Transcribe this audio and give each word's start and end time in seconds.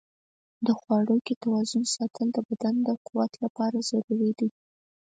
د 0.65 0.67
خواړو 0.79 1.15
کې 1.25 1.33
توازن 1.43 1.83
ساتل 1.95 2.27
د 2.33 2.37
بدن 2.49 2.75
د 2.87 2.89
قوت 3.07 3.31
لپاره 3.43 3.77
ضروري 3.91 4.31
دي. 4.39 4.49